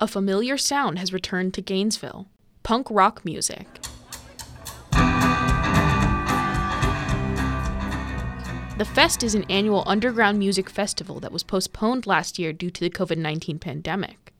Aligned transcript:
a 0.00 0.08
familiar 0.08 0.56
sound 0.56 0.98
has 0.98 1.12
returned 1.12 1.52
to 1.54 1.60
Gainesville 1.62 2.26
punk 2.62 2.86
rock 2.90 3.24
music. 3.24 3.66
The 8.78 8.86
Fest 8.86 9.22
is 9.22 9.34
an 9.34 9.44
annual 9.50 9.82
underground 9.86 10.38
music 10.38 10.70
festival 10.70 11.20
that 11.20 11.32
was 11.32 11.42
postponed 11.42 12.06
last 12.06 12.38
year 12.38 12.52
due 12.54 12.70
to 12.70 12.80
the 12.80 12.88
COVID 12.88 13.18
19 13.18 13.58
pandemic. 13.58 14.32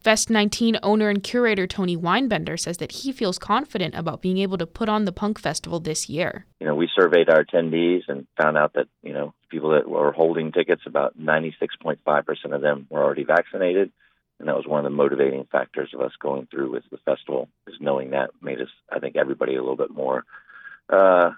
Fest 0.00 0.28
19 0.28 0.78
owner 0.82 1.08
and 1.08 1.22
curator 1.22 1.66
Tony 1.66 1.96
Weinbender 1.96 2.58
says 2.58 2.76
that 2.78 2.92
he 2.92 3.12
feels 3.12 3.38
confident 3.38 3.94
about 3.94 4.20
being 4.20 4.38
able 4.38 4.58
to 4.58 4.66
put 4.66 4.88
on 4.88 5.04
the 5.04 5.12
punk 5.12 5.38
festival 5.38 5.80
this 5.80 6.08
year. 6.08 6.44
You 6.60 6.66
know, 6.66 6.74
we 6.74 6.90
surveyed 6.94 7.30
our 7.30 7.44
attendees 7.44 8.02
and 8.08 8.26
found 8.40 8.58
out 8.58 8.74
that, 8.74 8.88
you 9.02 9.12
know, 9.12 9.32
people 9.48 9.70
that 9.70 9.88
were 9.88 10.12
holding 10.12 10.52
tickets, 10.52 10.82
about 10.84 11.18
96.5% 11.18 11.98
of 12.52 12.60
them 12.60 12.86
were 12.90 13.02
already 13.02 13.24
vaccinated. 13.24 13.92
And 14.38 14.48
that 14.48 14.56
was 14.56 14.66
one 14.66 14.84
of 14.84 14.84
the 14.84 14.96
motivating 14.96 15.46
factors 15.50 15.90
of 15.94 16.00
us 16.00 16.12
going 16.20 16.46
through 16.50 16.72
with 16.72 16.84
the 16.90 16.98
festival, 16.98 17.48
is 17.66 17.76
knowing 17.80 18.10
that 18.10 18.30
made 18.42 18.60
us, 18.60 18.68
I 18.92 18.98
think, 18.98 19.16
everybody 19.16 19.54
a 19.54 19.60
little 19.60 19.76
bit 19.76 19.90
more 19.90 20.24
uh, 20.90 21.30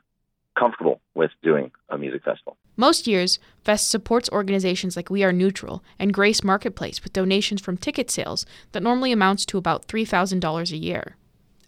comfortable 0.59 1.01
with 1.15 1.31
doing 1.43 1.71
a 1.89 1.99
music 1.99 2.25
festival. 2.25 2.57
Most 2.77 3.07
years, 3.07 3.39
Fest 3.65 3.91
supports 3.91 4.31
organizations 4.31 4.97
like 4.97 5.11
We 5.11 5.23
Are 5.23 5.33
Neutral 5.33 5.85
and 5.99 6.13
Grace 6.13 6.43
Marketplace 6.43 7.03
with 7.03 7.13
donations 7.13 7.61
from 7.61 7.77
ticket 7.77 8.11
sales 8.11 8.47
that 8.73 8.83
normally 8.83 9.13
amounts 9.13 9.47
to 9.47 9.59
about 9.59 9.87
$3,000 9.87 10.73
a 10.73 10.77
year. 10.77 11.17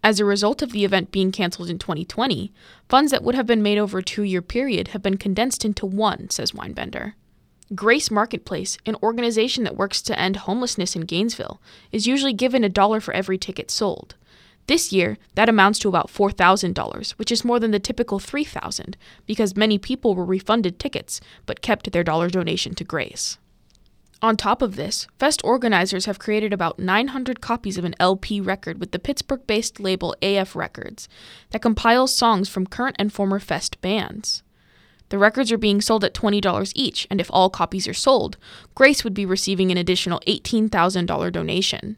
As 0.02 0.20
a 0.20 0.24
result 0.24 0.62
of 0.62 0.72
the 0.72 0.84
event 0.84 1.10
being 1.10 1.32
canceled 1.32 1.68
in 1.68 1.78
2020, 1.78 2.52
funds 2.88 3.10
that 3.10 3.22
would 3.22 3.34
have 3.34 3.46
been 3.46 3.62
made 3.62 3.78
over 3.78 3.98
a 3.98 4.02
two 4.02 4.22
year 4.22 4.42
period 4.42 4.88
have 4.88 5.02
been 5.02 5.16
condensed 5.16 5.64
into 5.64 5.86
one, 5.86 6.30
says 6.30 6.52
Weinbender. 6.52 7.14
Grace 7.74 8.10
Marketplace, 8.10 8.78
an 8.86 8.96
organization 9.02 9.64
that 9.64 9.76
works 9.76 10.00
to 10.00 10.18
end 10.18 10.36
homelessness 10.36 10.96
in 10.96 11.02
Gainesville, 11.02 11.60
is 11.92 12.06
usually 12.06 12.32
given 12.32 12.64
a 12.64 12.68
dollar 12.68 12.98
for 12.98 13.12
every 13.12 13.36
ticket 13.36 13.70
sold. 13.70 14.14
This 14.68 14.90
year, 14.90 15.18
that 15.34 15.50
amounts 15.50 15.78
to 15.80 15.88
about 15.88 16.08
$4,000, 16.08 17.10
which 17.12 17.30
is 17.30 17.44
more 17.44 17.60
than 17.60 17.70
the 17.70 17.78
typical 17.78 18.20
$3,000 18.20 18.94
because 19.26 19.56
many 19.56 19.78
people 19.78 20.14
were 20.14 20.24
refunded 20.24 20.78
tickets 20.78 21.20
but 21.44 21.60
kept 21.60 21.92
their 21.92 22.04
dollar 22.04 22.30
donation 22.30 22.74
to 22.74 22.84
Grace. 22.84 23.38
On 24.20 24.36
top 24.36 24.62
of 24.62 24.76
this, 24.76 25.06
Fest 25.18 25.42
organizers 25.44 26.06
have 26.06 26.18
created 26.18 26.52
about 26.52 26.78
900 26.78 27.40
copies 27.40 27.78
of 27.78 27.84
an 27.84 27.94
LP 28.00 28.40
record 28.40 28.80
with 28.80 28.92
the 28.92 28.98
Pittsburgh 28.98 29.46
based 29.46 29.78
label 29.78 30.16
AF 30.22 30.56
Records 30.56 31.08
that 31.50 31.62
compiles 31.62 32.14
songs 32.14 32.48
from 32.48 32.66
current 32.66 32.96
and 32.98 33.12
former 33.12 33.38
Fest 33.38 33.80
bands. 33.80 34.42
The 35.10 35.18
records 35.18 35.50
are 35.50 35.58
being 35.58 35.80
sold 35.80 36.04
at 36.04 36.14
$20 36.14 36.72
each, 36.74 37.06
and 37.10 37.20
if 37.20 37.30
all 37.32 37.48
copies 37.48 37.88
are 37.88 37.94
sold, 37.94 38.36
Grace 38.74 39.04
would 39.04 39.14
be 39.14 39.24
receiving 39.24 39.70
an 39.70 39.78
additional 39.78 40.20
$18,000 40.26 41.32
donation. 41.32 41.96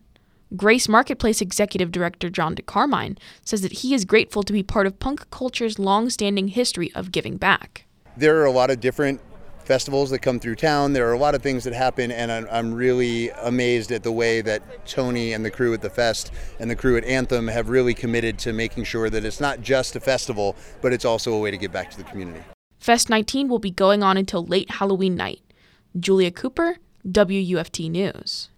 Grace 0.56 0.88
Marketplace 0.88 1.40
Executive 1.40 1.92
Director 1.92 2.28
John 2.28 2.56
DeCarmine 2.56 3.16
says 3.44 3.62
that 3.62 3.72
he 3.72 3.94
is 3.94 4.04
grateful 4.04 4.42
to 4.42 4.52
be 4.52 4.62
part 4.62 4.86
of 4.86 4.98
punk 4.98 5.30
culture's 5.30 5.78
long 5.78 6.10
standing 6.10 6.48
history 6.48 6.92
of 6.94 7.12
giving 7.12 7.36
back. 7.36 7.84
There 8.16 8.40
are 8.40 8.44
a 8.44 8.50
lot 8.50 8.70
of 8.70 8.80
different 8.80 9.20
festivals 9.64 10.10
that 10.10 10.18
come 10.18 10.40
through 10.40 10.56
town. 10.56 10.92
There 10.92 11.08
are 11.08 11.12
a 11.12 11.18
lot 11.18 11.36
of 11.36 11.42
things 11.42 11.62
that 11.64 11.72
happen, 11.72 12.10
and 12.10 12.32
I'm, 12.32 12.74
really 12.74 13.30
amazed 13.30 13.92
at 13.92 14.02
the 14.02 14.10
way 14.10 14.40
that 14.40 14.84
Tony 14.86 15.32
and 15.32 15.44
the 15.44 15.50
crew 15.50 15.72
at 15.72 15.80
the 15.80 15.90
Fest 15.90 16.32
and 16.58 16.68
the 16.68 16.74
crew 16.74 16.96
at 16.96 17.04
Anthem 17.04 17.46
have 17.46 17.68
really 17.68 17.94
committed 17.94 18.36
to 18.40 18.52
making 18.52 18.84
sure 18.84 19.08
that 19.08 19.24
it's 19.24 19.40
not 19.40 19.60
just 19.60 19.94
a 19.94 20.00
festival, 20.00 20.56
but 20.82 20.92
it's 20.92 21.04
also 21.04 21.32
a 21.34 21.38
way 21.38 21.52
to 21.52 21.56
give 21.56 21.70
back 21.70 21.90
to 21.90 21.96
the 21.96 22.04
community. 22.04 22.42
Fest 22.80 23.10
19 23.10 23.48
will 23.48 23.58
be 23.58 23.70
going 23.70 24.02
on 24.02 24.16
until 24.16 24.44
late 24.44 24.70
Halloween 24.70 25.14
night. 25.14 25.42
Julia 25.98 26.30
Cooper, 26.30 26.78
WUFT 27.04 27.90
News. 27.90 28.49